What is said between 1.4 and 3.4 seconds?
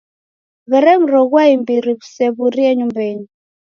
imbiri w'isew'urie nyumbenyi.